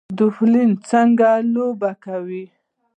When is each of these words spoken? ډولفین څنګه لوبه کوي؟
ډولفین 0.17 0.69
څنګه 0.89 1.29
لوبه 1.53 1.91
کوي؟ 2.03 2.45